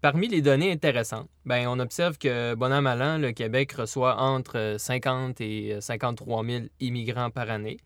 Parmi 0.00 0.26
les 0.26 0.42
données 0.42 0.72
intéressantes, 0.72 1.28
ben, 1.44 1.68
on 1.68 1.78
observe 1.78 2.18
que, 2.18 2.54
bon 2.54 2.72
an, 2.72 3.18
le 3.18 3.30
Québec 3.30 3.72
reçoit 3.72 4.20
entre 4.20 4.76
50 4.78 5.40
et 5.40 5.80
53 5.80 6.44
000 6.44 6.64
immigrants 6.78 7.30
par 7.30 7.50
année. 7.50 7.78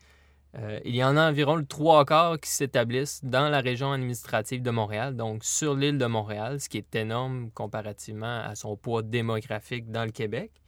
il 0.84 0.94
y 0.94 1.02
en 1.02 1.16
a 1.16 1.30
environ 1.30 1.64
trois 1.64 2.04
quarts 2.04 2.38
qui 2.38 2.50
s'établissent 2.50 3.24
dans 3.24 3.48
la 3.48 3.60
région 3.60 3.92
administrative 3.92 4.60
de 4.60 4.70
Montréal, 4.70 5.16
donc 5.16 5.42
sur 5.42 5.74
l'île 5.74 5.96
de 5.96 6.04
Montréal, 6.04 6.60
ce 6.60 6.68
qui 6.68 6.76
est 6.76 6.94
énorme 6.96 7.50
comparativement 7.52 8.40
à 8.40 8.54
son 8.56 8.76
poids 8.76 9.00
démographique 9.00 9.90
dans 9.90 10.04
le 10.04 10.10
Québec. 10.10 10.61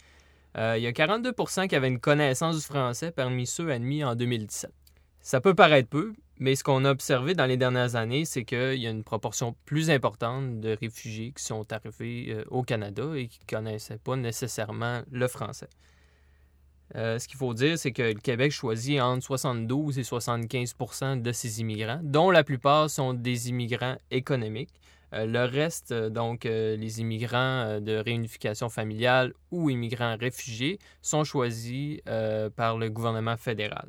Euh, 0.56 0.74
il 0.76 0.82
y 0.82 0.86
a 0.86 0.92
42% 0.92 1.68
qui 1.68 1.74
avaient 1.76 1.88
une 1.88 2.00
connaissance 2.00 2.56
du 2.56 2.62
français 2.62 3.10
parmi 3.10 3.46
ceux 3.46 3.70
admis 3.70 4.04
en 4.04 4.14
2017. 4.14 4.72
Ça 5.20 5.40
peut 5.40 5.54
paraître 5.54 5.88
peu, 5.88 6.12
mais 6.38 6.54
ce 6.54 6.62
qu'on 6.62 6.84
a 6.84 6.90
observé 6.90 7.34
dans 7.34 7.46
les 7.46 7.56
dernières 7.56 7.96
années, 7.96 8.24
c'est 8.24 8.44
qu'il 8.44 8.76
y 8.76 8.86
a 8.86 8.90
une 8.90 9.04
proportion 9.04 9.56
plus 9.64 9.90
importante 9.90 10.60
de 10.60 10.76
réfugiés 10.80 11.32
qui 11.36 11.42
sont 11.42 11.72
arrivés 11.72 12.26
euh, 12.30 12.44
au 12.50 12.62
Canada 12.62 13.04
et 13.16 13.28
qui 13.28 13.40
ne 13.40 13.56
connaissaient 13.56 13.98
pas 13.98 14.16
nécessairement 14.16 15.02
le 15.10 15.26
français. 15.28 15.68
Euh, 16.96 17.18
ce 17.18 17.26
qu'il 17.26 17.38
faut 17.38 17.54
dire, 17.54 17.78
c'est 17.78 17.92
que 17.92 18.02
le 18.02 18.14
Québec 18.14 18.52
choisit 18.52 19.00
entre 19.00 19.24
72 19.24 19.98
et 19.98 20.02
75% 20.02 21.22
de 21.22 21.32
ses 21.32 21.60
immigrants, 21.60 22.00
dont 22.02 22.30
la 22.30 22.44
plupart 22.44 22.90
sont 22.90 23.14
des 23.14 23.48
immigrants 23.48 23.96
économiques. 24.10 24.70
Euh, 25.14 25.26
le 25.26 25.44
reste, 25.44 25.92
euh, 25.92 26.10
donc 26.10 26.44
euh, 26.44 26.76
les 26.76 27.00
immigrants 27.00 27.80
de 27.80 27.96
réunification 27.96 28.68
familiale 28.68 29.32
ou 29.50 29.70
immigrants 29.70 30.16
réfugiés, 30.18 30.78
sont 31.02 31.24
choisis 31.24 32.00
par 32.56 32.78
le 32.78 32.90
gouvernement 32.90 33.36
fédéral. 33.36 33.88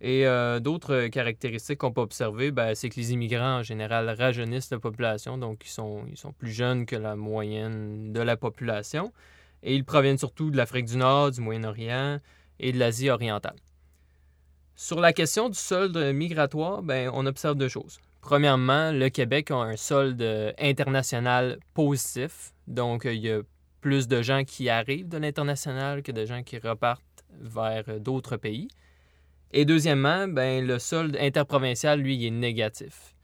Et 0.00 0.24
d'autres 0.60 1.08
caractéristiques 1.08 1.78
qu'on 1.78 1.92
peut 1.92 2.00
observer, 2.00 2.52
ben, 2.52 2.74
c'est 2.76 2.88
que 2.88 2.96
les 2.96 3.12
immigrants 3.12 3.58
en 3.58 3.62
général 3.64 4.08
rajeunissent 4.10 4.70
la 4.70 4.78
population, 4.78 5.38
donc 5.38 5.64
ils 5.64 5.70
sont, 5.70 6.06
plus 6.38 6.52
jeunes 6.52 6.86
que 6.86 6.94
la 6.94 7.16
moyenne 7.16 8.12
de 8.12 8.20
la 8.20 8.36
population. 8.36 9.12
Et 9.64 9.74
ils 9.74 9.84
proviennent 9.84 10.18
surtout 10.18 10.50
de 10.52 10.56
l'Afrique 10.56 10.86
du 10.86 10.96
Nord, 10.96 11.32
du 11.32 11.40
Moyen-Orient 11.40 12.20
et 12.60 12.72
de 12.72 12.78
l'Asie 12.78 13.10
orientale. 13.10 13.56
Sur 14.76 15.00
la 15.00 15.12
question 15.12 15.48
du 15.48 15.58
solde 15.58 15.98
migratoire, 16.14 16.82
ben, 16.82 17.10
on 17.12 17.26
observe 17.26 17.56
deux 17.56 17.68
choses. 17.68 17.98
Premièrement, 18.20 18.92
le 18.92 19.08
Québec 19.08 19.50
a 19.50 19.56
un 19.56 19.76
solde 19.76 20.22
international 20.58 21.58
positif. 21.74 22.52
Donc, 22.66 23.04
il 23.04 23.20
y 23.20 23.30
a 23.30 23.40
plus 23.80 24.08
de 24.08 24.22
gens 24.22 24.44
qui 24.44 24.68
arrivent 24.68 25.08
de 25.08 25.18
l'international 25.18 26.02
que 26.02 26.12
de 26.12 26.26
gens 26.26 26.42
qui 26.42 26.58
repartent 26.58 27.24
vers 27.40 28.00
d'autres 28.00 28.36
pays. 28.36 28.68
Et 29.52 29.64
deuxièmement, 29.64 30.28
ben, 30.28 30.66
le 30.66 30.78
solde 30.78 31.16
interprovincial, 31.16 32.00
lui, 32.00 32.26
est 32.26 32.30
négatif. 32.30 33.14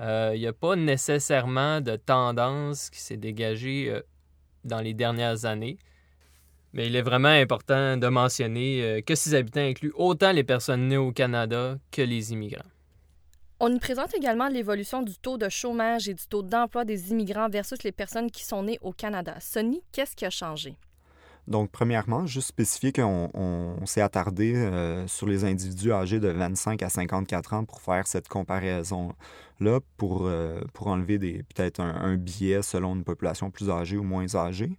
Euh, 0.00 0.32
il 0.34 0.40
n'y 0.40 0.46
a 0.46 0.52
pas 0.52 0.76
nécessairement 0.76 1.80
de 1.80 1.96
tendance 1.96 2.90
qui 2.90 3.00
s'est 3.00 3.16
dégagée 3.16 3.90
euh, 3.90 4.00
dans 4.64 4.80
les 4.80 4.94
dernières 4.94 5.44
années. 5.44 5.78
Mais 6.72 6.86
il 6.86 6.96
est 6.96 7.02
vraiment 7.02 7.28
important 7.28 7.96
de 7.96 8.06
mentionner 8.08 8.82
euh, 8.82 9.00
que 9.00 9.14
ces 9.14 9.34
habitants 9.34 9.60
incluent 9.60 9.94
autant 9.94 10.32
les 10.32 10.44
personnes 10.44 10.88
nées 10.88 10.96
au 10.96 11.12
Canada 11.12 11.78
que 11.90 12.02
les 12.02 12.32
immigrants. 12.32 12.62
On 13.60 13.70
nous 13.70 13.80
présente 13.80 14.14
également 14.14 14.46
l'évolution 14.46 15.02
du 15.02 15.16
taux 15.16 15.36
de 15.36 15.48
chômage 15.48 16.08
et 16.08 16.14
du 16.14 16.24
taux 16.28 16.44
d'emploi 16.44 16.84
des 16.84 17.10
immigrants 17.10 17.48
versus 17.48 17.82
les 17.82 17.90
personnes 17.90 18.30
qui 18.30 18.44
sont 18.44 18.62
nées 18.62 18.78
au 18.82 18.92
Canada. 18.92 19.34
Sonny, 19.40 19.82
qu'est-ce 19.90 20.14
qui 20.14 20.24
a 20.24 20.30
changé? 20.30 20.76
Donc, 21.48 21.72
premièrement, 21.72 22.24
juste 22.24 22.48
spécifier 22.48 22.92
qu'on 22.92 23.80
s'est 23.84 24.00
attardé 24.00 24.54
euh, 24.54 25.08
sur 25.08 25.26
les 25.26 25.44
individus 25.44 25.92
âgés 25.92 26.20
de 26.20 26.28
25 26.28 26.80
à 26.84 26.88
54 26.88 27.54
ans 27.54 27.64
pour 27.64 27.80
faire 27.80 28.06
cette 28.06 28.28
comparaison-là, 28.28 29.80
pour, 29.96 30.26
euh, 30.26 30.60
pour 30.72 30.86
enlever 30.86 31.18
peut-être 31.18 31.80
un, 31.80 32.16
biais 32.16 32.62
selon 32.62 32.94
une 32.94 33.02
population 33.02 33.50
plus 33.50 33.70
âgée 33.70 33.96
ou 33.96 34.04
moins 34.04 34.36
âgée. 34.36 34.78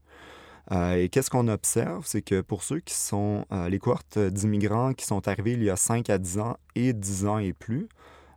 Euh, 0.72 0.94
et 0.94 1.10
qu'est-ce 1.10 1.30
qu'on 1.30 1.50
observe? 1.50 2.06
C'est 2.08 2.22
que 2.22 2.40
pour 2.40 2.64
ceux 2.64 2.80
qui 2.80 2.94
sont 2.94 3.46
les 3.68 3.80
cohortes 3.80 4.20
d'immigrants 4.20 4.94
qui 4.94 5.06
sont 5.06 5.28
arrivés 5.28 5.54
il 5.54 5.64
y 5.64 5.70
a 5.70 5.76
5 5.76 6.10
à 6.10 6.18
10 6.18 6.38
ans 6.38 6.56
et 6.76 6.94
10 6.94 7.26
ans 7.26 7.40
et 7.40 7.52
plus 7.52 7.90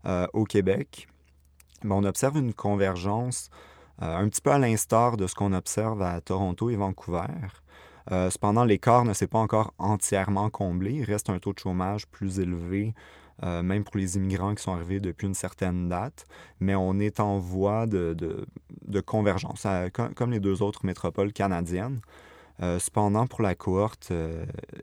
au 0.04 0.44
Québec, 0.44 1.09
ben, 1.82 1.92
on 1.97 2.04
observe 2.04 2.38
une 2.38 2.54
convergence 2.54 3.50
un 3.99 4.28
petit 4.28 4.40
peu 4.40 4.50
à 4.50 4.59
l'instar 4.59 5.16
de 5.16 5.26
ce 5.26 5.35
qu'on 5.35 5.52
observe 5.52 6.02
à 6.02 6.21
Toronto 6.21 6.71
et 6.71 6.76
Vancouver. 6.76 7.26
Euh, 8.11 8.30
cependant, 8.30 8.64
l'écart 8.64 9.04
ne 9.04 9.12
s'est 9.12 9.26
pas 9.26 9.38
encore 9.38 9.75
entièrement 9.78 10.50
comblé. 10.50 10.92
Il 10.92 11.04
reste 11.04 11.30
un 11.30 11.38
taux 11.38 11.52
de 11.52 11.59
chômage 11.59 12.06
plus 12.09 12.40
élevé, 12.40 12.94
euh, 13.44 13.62
même 13.62 13.85
pour 13.85 13.97
les 13.97 14.16
immigrants 14.16 14.54
qui 14.54 14.62
sont 14.62 14.73
arrivés 14.73 15.00
depuis 15.00 15.26
une 15.26 15.35
certaine 15.35 15.88
date, 15.88 16.26
mais 16.61 16.75
on 16.75 16.99
est 16.99 17.21
en 17.21 17.38
voie 17.38 17.87
de, 17.87 18.16
convergence, 19.06 19.66
comme, 19.92 20.30
les 20.30 20.40
deux 20.40 20.62
autres 20.62 20.85
métropoles 20.85 21.32
canadiennes. 21.32 22.00
Euh, 22.62 22.78
cependant, 22.78 23.26
pour 23.26 23.42
la 23.42 23.54
cohorte 23.54 24.12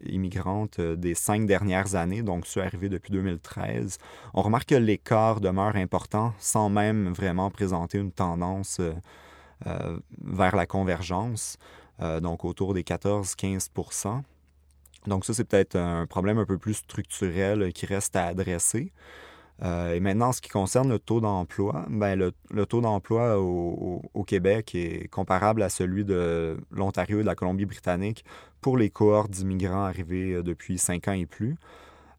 immigrante 0.05 0.81
des 0.81 1.15
cinq 1.15 1.45
dernières 1.45 1.95
années, 1.95 2.21
donc 2.21 2.45
ceux 2.45 2.61
arrivés 2.61 2.89
depuis 2.89 3.11
2013, 3.11 3.97
on 4.33 4.41
remarque 4.41 4.69
que 4.69 4.75
l'écart 4.75 5.39
demeure 5.39 5.75
important 5.75 6.33
sans 6.39 6.69
même 6.69 7.13
vraiment 7.13 7.49
présenter 7.49 7.97
une 7.97 8.11
tendance 8.11 8.81
vers 9.65 10.55
la 10.55 10.65
convergence. 10.65 11.57
Euh, 12.01 12.19
donc 12.19 12.45
autour 12.45 12.73
des 12.73 12.83
14-15% 12.83 14.21
Donc 15.07 15.25
ça, 15.25 15.33
c'est 15.33 15.43
peut-être 15.43 15.75
un 15.75 16.05
problème 16.05 16.37
un 16.37 16.45
peu 16.45 16.57
plus 16.57 16.75
structurel 16.75 17.73
qui 17.73 17.85
reste 17.85 18.15
à 18.15 18.27
adresser. 18.27 18.93
Euh, 19.63 19.93
et 19.93 19.99
maintenant, 19.99 20.29
en 20.29 20.31
ce 20.31 20.41
qui 20.41 20.49
concerne 20.49 20.89
le 20.89 20.99
taux 20.99 21.19
d'emploi, 21.19 21.85
ben, 21.89 22.17
le, 22.17 22.65
taux 22.65 22.81
d'emploi 22.81 23.39
au, 23.39 24.01
au, 24.13 24.23
Québec 24.23 24.73
est 24.73 25.09
comparable 25.09 25.61
à 25.61 25.69
celui 25.69 26.05
de 26.05 26.57
l'Ontario 26.71 27.19
et 27.19 27.21
de 27.21 27.27
la 27.27 27.35
Colombie-Britannique 27.35 28.23
pour 28.61 28.77
les 28.77 28.89
cohortes 28.89 29.31
d'immigrants 29.31 29.83
arrivés 29.83 30.33
euh, 30.33 30.43
depuis 30.43 30.77
cinq 30.77 31.07
ans 31.07 31.13
et 31.13 31.25
plus. 31.25 31.57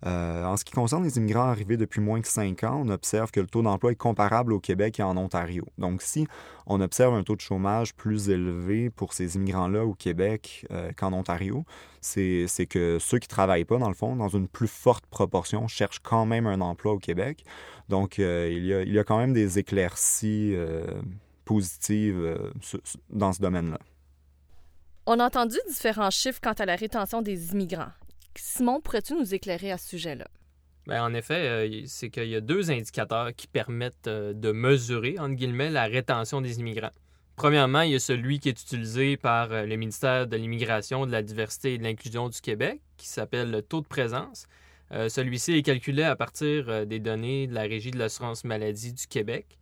Euh, 0.06 0.44
en 0.44 0.56
ce 0.56 0.64
qui 0.64 0.72
concerne 0.72 1.04
les 1.04 1.18
immigrants 1.18 1.48
arrivés 1.48 1.76
depuis 1.76 2.00
moins 2.00 2.20
de 2.20 2.26
cinq 2.26 2.64
ans, 2.64 2.82
on 2.84 2.88
observe 2.88 3.30
que 3.30 3.40
le 3.40 3.46
taux 3.46 3.62
d'emploi 3.62 3.92
est 3.92 3.96
comparable 3.96 4.52
au 4.52 4.60
Québec 4.60 4.98
et 4.98 5.02
en 5.02 5.16
Ontario. 5.16 5.66
Donc, 5.78 6.00
si 6.00 6.26
on 6.66 6.80
observe 6.80 7.14
un 7.14 7.22
taux 7.22 7.36
de 7.36 7.40
chômage 7.40 7.94
plus 7.94 8.30
élevé 8.30 8.88
pour 8.88 9.12
ces 9.12 9.36
immigrants-là 9.36 9.84
au 9.84 9.92
Québec 9.92 10.66
euh, 10.70 10.90
qu'en 10.96 11.12
Ontario, 11.12 11.64
c'est 12.00 12.46
que 12.68 12.98
ceux 12.98 13.18
qui 13.18 13.26
ne 13.26 13.34
travaillent 13.34 13.66
pas, 13.66 13.78
dans 13.78 13.88
le 13.88 13.94
fond, 13.94 14.16
dans 14.16 14.28
une 14.28 14.48
plus 14.48 14.68
forte 14.68 15.04
proportion, 15.06 15.68
cherchent 15.68 16.00
quand 16.00 16.24
même 16.24 16.46
un 16.46 16.62
emploi 16.62 16.94
au 16.94 16.98
Québec. 16.98 17.44
Donc, 17.90 18.18
euh, 18.18 18.48
il, 18.50 18.64
y 18.64 18.72
a, 18.72 18.82
il, 18.82 18.92
y 18.92 18.98
a, 18.98 19.04
quand 19.04 19.18
même 19.18 19.34
des 19.34 19.58
éclaircies 19.58 20.56
positives 21.44 22.38
dans 23.10 23.32
ce 23.32 23.40
domaine-là. 23.40 23.78
On 25.06 25.18
a 25.18 25.26
entendu 25.26 25.56
différents 25.68 26.10
chiffres 26.10 26.40
quant 26.42 26.52
à 26.52 26.64
la 26.64 26.76
rétention 26.76 27.20
des 27.20 27.52
immigrants. 27.52 27.90
Simon, 28.36 28.80
pourrais-tu 28.80 29.14
nous 29.14 29.34
éclairer 29.34 29.72
à 29.72 29.78
ce 29.78 29.88
sujet-là? 29.88 30.26
Bien, 30.86 31.04
en 31.04 31.14
effet, 31.14 31.34
euh, 31.34 31.82
c'est 31.86 32.10
qu'il 32.10 32.28
y 32.28 32.36
a 32.36 32.40
deux 32.40 32.70
indicateurs 32.70 33.34
qui 33.34 33.46
permettent 33.46 34.06
euh, 34.06 34.32
de 34.32 34.50
mesurer, 34.50 35.18
entre 35.18 35.34
guillemets, 35.34 35.70
la 35.70 35.84
rétention 35.84 36.40
des 36.40 36.58
immigrants. 36.58 36.92
Premièrement, 37.36 37.82
il 37.82 37.92
y 37.92 37.94
a 37.94 38.00
celui 38.00 38.40
qui 38.40 38.48
est 38.48 38.60
utilisé 38.60 39.16
par 39.16 39.52
euh, 39.52 39.66
le 39.66 39.76
ministère 39.76 40.26
de 40.26 40.36
l'Immigration, 40.36 41.06
de 41.06 41.12
la 41.12 41.22
Diversité 41.22 41.74
et 41.74 41.78
de 41.78 41.84
l'Inclusion 41.84 42.28
du 42.28 42.40
Québec, 42.40 42.80
qui 42.96 43.08
s'appelle 43.08 43.50
le 43.50 43.62
taux 43.62 43.80
de 43.80 43.86
présence. 43.86 44.46
Celui-ci 44.92 45.52
est 45.52 45.62
calculé 45.62 46.02
à 46.02 46.16
partir 46.16 46.84
des 46.84 46.98
données 46.98 47.46
de 47.46 47.54
la 47.54 47.62
Régie 47.62 47.92
de 47.92 47.98
l'assurance 47.98 48.42
maladie 48.42 48.92
du 48.92 49.06
Québec 49.06 49.60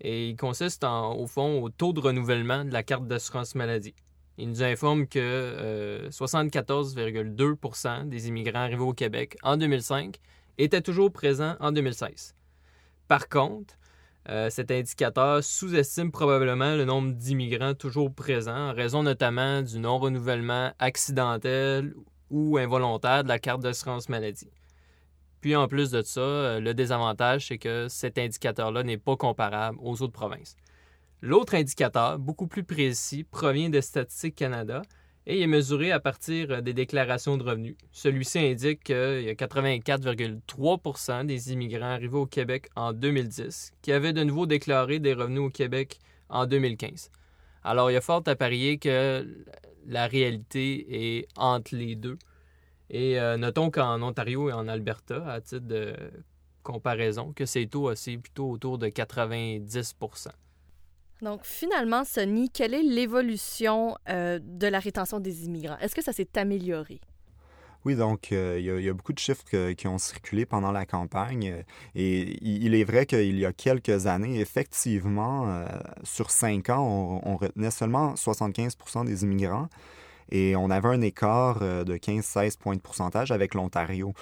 et 0.00 0.28
il 0.28 0.36
consiste 0.36 0.84
au 0.84 1.26
fond 1.26 1.62
au 1.62 1.70
taux 1.70 1.92
de 1.92 2.00
renouvellement 2.00 2.64
de 2.64 2.72
la 2.72 2.82
carte 2.82 3.06
d'assurance 3.06 3.54
maladie. 3.54 3.94
Il 4.38 4.50
nous 4.50 4.62
informe 4.62 5.06
que 5.06 6.08
74,2% 6.10 7.86
euh, 7.86 8.04
des 8.04 8.28
immigrants 8.28 8.60
arrivés 8.60 8.82
au 8.82 8.92
Québec 8.92 9.36
en 9.42 9.56
2005 9.56 10.18
étaient 10.58 10.82
toujours 10.82 11.10
présents 11.10 11.56
en 11.60 11.72
2016. 11.72 12.34
Par 13.08 13.28
contre, 13.28 13.74
euh, 14.28 14.50
cet 14.50 14.70
indicateur 14.70 15.42
sous-estime 15.42 16.10
probablement 16.10 16.74
le 16.74 16.84
nombre 16.84 17.12
d'immigrants 17.12 17.74
toujours 17.74 18.12
présents 18.12 18.70
en 18.70 18.72
raison 18.72 19.02
notamment 19.02 19.62
du 19.62 19.78
non-renouvellement 19.78 20.72
accidentel 20.80 21.94
ou 22.30 22.58
involontaire 22.58 23.22
de 23.22 23.28
la 23.28 23.38
carte 23.38 23.62
d'assurance 23.62 24.08
maladie. 24.08 24.50
Puis 25.40 25.54
en 25.54 25.68
plus 25.68 25.90
de 25.92 26.02
ça, 26.02 26.20
euh, 26.20 26.60
le 26.60 26.74
désavantage, 26.74 27.46
c'est 27.46 27.58
que 27.58 27.86
cet 27.88 28.18
indicateur-là 28.18 28.82
n'est 28.82 28.98
pas 28.98 29.16
comparable 29.16 29.78
aux 29.80 30.02
autres 30.02 30.12
provinces. 30.12 30.56
L'autre 31.22 31.54
indicateur, 31.54 32.18
beaucoup 32.18 32.46
plus 32.46 32.64
précis, 32.64 33.24
provient 33.24 33.70
de 33.70 33.80
Statistique 33.80 34.34
Canada 34.34 34.82
et 35.26 35.40
est 35.40 35.46
mesuré 35.46 35.90
à 35.90 35.98
partir 35.98 36.62
des 36.62 36.72
déclarations 36.72 37.36
de 37.36 37.42
revenus. 37.42 37.76
Celui-ci 37.90 38.38
indique 38.38 38.84
qu'il 38.84 39.22
y 39.22 39.28
a 39.28 39.34
84,3% 39.34 41.26
des 41.26 41.52
immigrants 41.52 41.86
arrivés 41.86 42.18
au 42.18 42.26
Québec 42.26 42.68
en 42.76 42.92
2010 42.92 43.72
qui 43.82 43.92
avaient 43.92 44.12
de 44.12 44.22
nouveau 44.22 44.46
déclaré 44.46 44.98
des 44.98 45.14
revenus 45.14 45.40
au 45.40 45.50
Québec 45.50 45.98
en 46.28 46.46
2015. 46.46 47.10
Alors, 47.64 47.90
il 47.90 47.94
y 47.94 47.96
a 47.96 48.00
fort 48.00 48.22
à 48.26 48.36
parier 48.36 48.78
que 48.78 49.26
la 49.86 50.06
réalité 50.06 51.18
est 51.18 51.28
entre 51.36 51.74
les 51.74 51.96
deux. 51.96 52.18
Et 52.90 53.18
euh, 53.18 53.36
notons 53.36 53.70
qu'en 53.70 54.00
Ontario 54.02 54.48
et 54.50 54.52
en 54.52 54.68
Alberta, 54.68 55.26
à 55.26 55.40
titre 55.40 55.66
de 55.66 55.94
comparaison, 56.62 57.32
que 57.32 57.46
ces 57.46 57.66
taux 57.66 57.90
aussi 57.90 58.18
plutôt 58.18 58.50
autour 58.50 58.78
de 58.78 58.88
90 58.88 59.94
donc, 61.22 61.40
finalement, 61.44 62.04
Sonny, 62.04 62.50
quelle 62.50 62.74
est 62.74 62.82
l'évolution 62.82 63.96
euh, 64.08 64.38
de 64.42 64.66
la 64.66 64.78
rétention 64.78 65.18
des 65.18 65.46
immigrants? 65.46 65.78
Est-ce 65.80 65.94
que 65.94 66.02
ça 66.02 66.12
s'est 66.12 66.28
amélioré? 66.36 67.00
Oui, 67.86 67.94
donc 67.94 68.32
euh, 68.32 68.56
il 68.58 68.84
y, 68.84 68.88
a 68.88 68.92
beaucoup 68.92 69.12
de 69.12 69.18
chiffres 69.18 69.44
qui 69.72 69.86
ont 69.86 69.98
circulé 69.98 70.44
pendant 70.44 70.72
la 70.72 70.84
campagne. 70.86 71.62
Et 71.94 72.36
il, 72.44 72.74
est 72.74 72.82
vrai 72.82 73.06
qu'il 73.06 73.38
y 73.38 73.46
a 73.46 73.52
quelques 73.52 74.08
années, 74.08 74.40
effectivement, 74.40 75.48
euh, 75.48 75.66
sur 76.02 76.30
cinq 76.32 76.68
ans, 76.68 77.20
on, 77.24 77.36
retenait 77.36 77.70
seulement 77.70 78.14
75% 78.14 79.06
des 79.06 79.22
immigrants 79.22 79.68
et 80.32 80.56
on 80.56 80.68
avait 80.70 80.88
un 80.88 81.00
écart 81.00 81.60
de 81.60 81.96
15-16 81.96 82.58
points 82.58 82.74
de 82.74 82.80
pourcentage 82.80 83.30
avec 83.30 83.54
l'Ontario. 83.54 84.12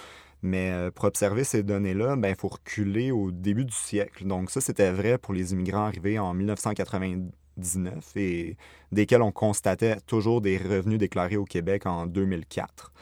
Mais 0.45 0.71
euh, 0.73 0.91
pour 0.91 1.07
observer 1.07 1.43
ces 1.43 1.63
données-là, 1.63 2.17
il 2.17 2.21
ben, 2.21 2.35
faut 2.37 2.49
reculer 2.49 3.11
au 3.11 3.31
début 3.31 3.65
du 3.65 3.73
siècle. 3.73 4.27
Donc 4.27 4.51
ça, 4.51 4.61
c'était 4.61 4.93
vrai 4.93 5.17
pour 5.17 5.33
les 5.33 5.55
immigrants 5.55 5.87
arrivés 5.87 6.19
en 6.19 6.35
1999 6.35 8.13
et 8.17 8.59
desquels 8.93 9.23
on 9.23 9.33
constatait 9.33 9.97
toujours 10.07 10.43
des 10.43 10.59
revenus 10.59 10.99
déclarés 10.99 11.39
au 11.39 11.47
Québec 11.47 11.87
en 11.87 12.05
2004. 12.05 12.93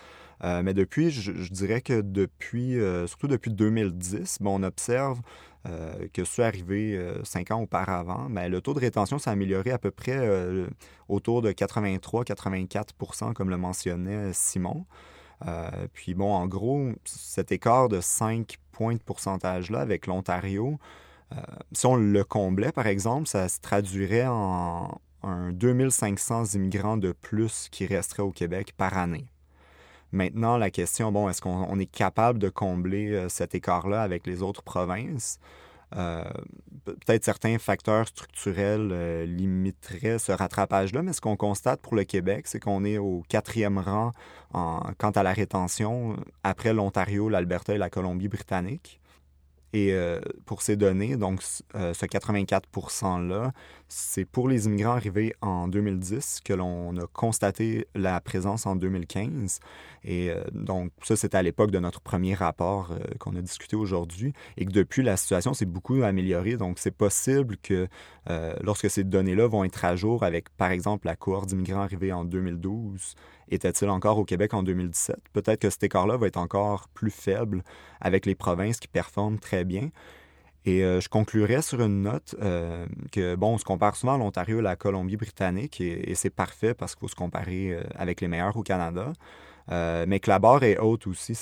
Euh, 0.45 0.63
mais 0.63 0.73
depuis, 0.73 1.11
je, 1.11 1.33
dirais 1.53 1.81
que 1.81 2.01
depuis, 2.01 2.79
euh, 2.79 3.09
surtout 3.09 3.27
depuis 3.27 3.51
2010, 3.51 4.39
on 4.45 4.63
observe 4.63 5.21
que 6.13 6.25
ceux 6.25 6.43
arrivés 6.43 7.01
cinq 7.23 7.53
ans 7.53 7.61
auparavant, 7.61 8.29
ben, 8.29 8.51
le 8.51 8.61
taux 8.61 8.75
de 8.75 8.81
rétention 8.81 9.21
s'est 9.21 9.31
amélioré 9.31 9.71
à 9.71 9.79
peu 9.79 9.93
près 9.93 10.19
autour 11.09 11.41
de 11.41 11.53
83-84% 11.53 13.33
comme 13.33 13.49
le 13.49 13.57
mentionnait 13.57 14.33
Simon. 14.33 14.85
Euh, 15.47 15.71
puis 15.93 16.15
bon, 16.15 16.33
en 16.33 16.47
gros, 16.47 16.91
cet 17.05 17.53
écart 17.53 17.89
de 17.89 18.01
5 18.01 18.59
points 18.71 18.95
de 18.95 19.03
pourcentage-là 19.03 19.81
avec 19.81 20.07
l'Ontario, 20.07 20.79
euh, 21.33 21.41
si 21.73 21.87
on 21.87 21.97
le 21.97 22.25
comblait, 22.25 22.73
par 22.73 22.87
exemple, 22.87 23.27
ça 23.27 23.49
se 23.49 23.61
traduirait 23.61 24.27
en 24.27 25.01
un 25.23 25.53
2500 25.53 26.45
immigrants 26.55 26.97
de 26.97 27.13
plus 27.13 27.69
qui 27.71 27.87
resteraient 27.87 28.23
au 28.23 28.33
Québec 28.33 28.75
par 28.77 28.97
année. 28.99 29.27
Maintenant, 30.11 30.59
la 30.59 30.71
question, 30.71 31.11
bon, 31.11 31.29
est-ce 31.29 31.41
qu'on 31.41 31.79
est 31.79 31.87
capable 31.87 32.39
de 32.39 32.49
combler 32.49 33.13
euh, 33.13 33.29
cet 33.29 33.55
écart-là 33.55 34.03
avec 34.03 34.27
les 34.27 34.43
autres 34.43 34.63
provinces? 34.63 35.39
Peut-être 37.05 37.25
certains 37.25 37.59
facteurs 37.59 38.09
structurels 38.09 39.25
limiteraient 39.25 40.19
ce 40.19 40.33
rattrapage-là, 40.33 41.03
mais 41.03 41.13
ce 41.13 41.21
qu'on 41.21 41.37
constate 41.37 41.81
pour 41.81 41.95
le 41.95 42.05
Québec, 42.05 42.47
c'est 42.47 42.61
qu'on 42.61 42.85
est 42.85 42.99
au 42.99 43.23
quatrième 43.29 43.79
rang 43.79 44.13
quant 44.53 45.11
à 45.11 45.23
la 45.23 45.33
rétention 45.33 46.17
après 46.43 46.73
l'Ontario, 46.73 47.29
l'Alberta 47.29 47.75
et 47.75 47.79
la 47.79 47.91
Colombie-Britannique. 47.91 49.01
Et 49.73 49.93
euh, 49.93 50.21
pour 50.45 50.61
ces 50.61 50.77
données, 50.77 51.17
donc 51.17 51.43
euh, 51.75 51.95
ce 51.95 52.05
84 52.05 52.69
%-là, 52.73 53.53
c'est 53.95 54.25
pour 54.25 54.49
les 54.49 54.65
immigrants 54.65 54.93
arrivés 54.93 55.35
en 55.43 55.69
2010 55.69 56.41
que 56.43 56.55
l'on 56.55 56.97
a 56.97 57.07
constaté 57.13 57.87
la 57.95 58.19
présence 58.23 58.65
en 58.65 58.75
2015. 58.75 59.61
Et 60.05 60.31
euh, 60.31 60.43
donc 60.53 60.93
ça, 61.03 61.15
c'était 61.15 61.37
à 61.37 61.43
l'époque 61.43 61.71
de 61.71 61.79
notre 61.79 62.01
premier 62.01 62.35
rapport 62.35 62.97
qu'on 63.19 63.37
a 63.37 63.43
discuté 63.43 63.77
aujourd'hui. 63.77 64.33
Et 64.57 64.65
que 64.65 64.71
depuis, 64.71 65.03
la 65.03 65.19
situation 65.19 65.53
s'est 65.53 65.67
beaucoup 65.67 66.03
améliorée. 66.03 66.57
Donc 66.57 66.79
c'est 66.79 66.91
possible 66.91 67.59
que 67.59 67.87
lorsque 68.63 68.89
ces 68.89 69.05
données-là 69.05 69.47
vont 69.47 69.65
être 69.65 69.85
à 69.85 69.95
jour 69.95 70.23
avec, 70.23 70.49
par 70.57 70.71
exemple, 70.71 71.07
la 71.07 71.17
cohorte 71.17 71.49
d'immigrants 71.49 71.83
arrivés 71.83 72.13
en 72.13 72.25
2012, 72.25 73.15
était-il 73.51 73.91
encore 73.91 74.19
au 74.19 74.25
Québec 74.25 74.55
en 74.55 74.63
2017? 74.63 75.17
Peut-être 75.33 75.61
que 75.61 75.71
cet 75.71 75.83
écart-là 75.83 76.17
va 76.17 76.27
être 76.27 76.39
encore 76.39 76.89
plus 76.89 77.11
faible 77.11 77.63
avec 78.01 78.25
les 78.25 78.35
provinces 78.35 78.81
qui 78.81 78.89
performent 78.89 79.39
très 79.39 79.65
bien. 79.65 79.91
Et 80.64 80.85
euh, 80.85 81.00
je 81.00 81.09
conclurai 81.09 81.61
sur 81.61 81.81
une 81.81 82.02
note 82.02 82.37
euh, 82.40 82.87
que, 83.11 83.35
bon, 83.35 83.54
on 83.54 83.59
se 83.59 83.64
compare 83.64 83.97
souvent 83.97 84.14
à 84.14 84.19
l'Ontario 84.19 84.57
et 84.57 84.61
à 84.61 84.62
la 84.62 84.76
Colombie-Britannique, 84.76 85.81
et, 85.81 86.14
c'est 86.14 86.31
parfait 86.31 86.75
parce 86.75 86.95
qu'il 86.95 87.00
faut 87.00 87.09
se 87.09 87.16
comparer 87.16 87.73
euh, 87.73 87.83
avec 87.97 88.21
les 88.21 88.28
meilleurs 88.28 88.57
au 88.57 88.62
Canada. 88.62 89.12
Mais 89.69 90.21
que 90.21 90.28
la 90.28 90.38
barre 90.38 90.64
est 90.64 90.78
haute 90.78 91.07
aussi. 91.07 91.38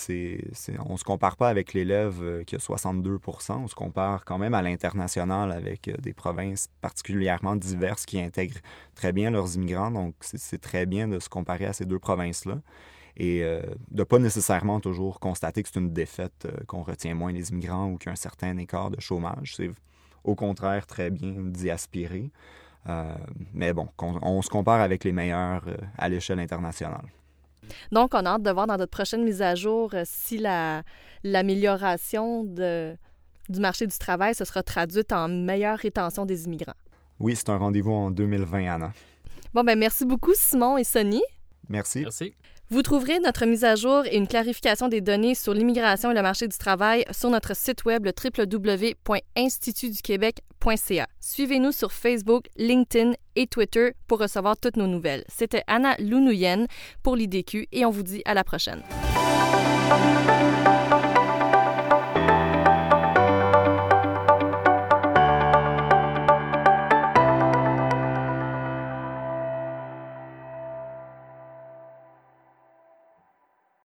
On 0.87 0.93
ne 0.93 0.99
se 0.99 1.05
compare 1.05 1.37
pas 1.37 1.49
avec 1.49 1.73
l'élève 1.73 2.45
qui 2.47 2.55
a 2.55 2.59
62% 2.59 3.53
On 3.53 3.67
se 3.67 3.75
compare 3.75 4.25
quand 4.25 4.39
même 4.39 4.55
à 4.55 4.63
l'international 4.63 5.51
avec 5.51 5.91
des 6.01 6.13
provinces 6.13 6.69
particulièrement 6.83 7.57
diverses 7.57 8.05
qui 8.05 8.21
intègrent 8.21 8.61
très 8.95 9.13
bien 9.13 9.31
leurs 9.31 9.57
immigrants. 9.57 9.91
Donc, 9.91 10.15
c'est, 10.21 10.61
très 10.61 10.87
bien 10.87 11.09
de 11.09 11.19
se 11.19 11.29
comparer 11.31 11.65
à 11.65 11.73
ces 11.73 11.87
deux 11.87 11.99
provinces-là 11.99 12.59
et 13.17 13.41
de 13.43 13.63
ne 13.91 14.05
pas 14.05 14.19
nécessairement 14.19 14.81
toujours 14.81 15.21
constater 15.21 15.63
que 15.63 15.69
c'est 15.73 15.81
une 15.81 15.93
défaite 15.93 16.47
qu'on 16.67 16.83
retient 16.83 17.15
moins 17.15 17.33
les 17.33 17.51
immigrants 17.51 17.91
ou 17.91 17.99
qu'il 17.99 18.07
y 18.07 18.11
a 18.11 18.13
un 18.13 18.17
certain 18.17 18.57
écart 18.57 18.91
de 18.91 19.01
chômage. 19.01 19.55
C'est 19.57 19.71
au 20.25 20.35
contraire 20.35 20.87
très 20.87 21.11
bien 21.11 21.33
d'y 21.37 21.71
aspirer. 21.71 22.31
mais 23.55 23.73
bon, 23.73 23.89
on, 23.99 24.43
se 24.43 24.49
compare 24.49 24.81
avec 24.81 25.05
les 25.05 25.13
meilleurs 25.13 25.65
à 25.99 26.09
l'échelle 26.09 26.41
internationale. 26.41 27.07
Donc, 27.93 28.15
on 28.15 28.25
a 28.25 28.31
hâte 28.31 28.43
de 28.43 28.51
voir 28.51 28.67
dans 28.67 28.77
notre 28.77 28.91
prochaine 28.91 29.25
mise 29.25 29.43
à 29.43 29.55
jour 29.55 29.91
euh, 29.95 30.03
si 30.05 30.39
l'amélioration 31.23 32.45
du 32.45 33.61
marché 33.61 33.87
du 33.87 33.97
travail 33.99 34.35
se 34.35 34.45
sera 34.45 34.63
traduite 34.63 35.13
en 35.13 35.29
meilleure 35.29 35.79
rétention 35.79 36.27
des 36.27 36.45
immigrants. 36.45 36.75
Oui, 37.19 37.37
c'est 37.37 37.51
un 37.51 37.59
rendez-vous 37.59 37.93
en 37.93 38.11
2020, 38.11 38.75
Anna. 38.75 38.93
Bon, 39.53 39.65
ben 39.65 39.79
merci 39.79 40.07
beaucoup, 40.07 40.33
Simon 40.35 40.79
et 40.79 40.85
Sonny. 40.85 41.23
Merci. 41.69 42.03
Merci. 42.03 42.35
Vous 42.73 42.83
trouverez 42.83 43.19
notre 43.19 43.47
mise 43.47 43.65
à 43.65 43.75
jour 43.75 44.05
et 44.07 44.17
une 44.17 44.29
clarification 44.29 44.87
des 44.87 45.01
données 45.01 45.35
sur 45.35 45.53
l'immigration 45.53 46.13
et 46.13 46.15
le 46.15 46.23
marché 46.23 46.47
du 46.47 46.57
travail 46.57 47.05
sur 47.11 47.29
notre 47.29 47.57
site 47.57 47.85
web 47.85 48.05
le 48.05 48.13
www.institutduquebec.ca. 48.13 51.07
Suivez-nous 51.19 51.73
sur 51.73 51.91
Facebook, 51.91 52.45
LinkedIn 52.57 53.15
et 53.35 53.49
Twitter 53.49 53.95
pour 54.07 54.21
recevoir 54.21 54.57
toutes 54.57 54.77
nos 54.77 54.87
nouvelles. 54.87 55.25
C'était 55.27 55.65
Anna 55.67 55.97
Lounouyen 55.99 56.67
pour 57.03 57.17
l'IDQ 57.17 57.67
et 57.73 57.85
on 57.85 57.91
vous 57.91 58.05
dit 58.05 58.23
à 58.25 58.35
la 58.35 58.45
prochaine. 58.45 58.85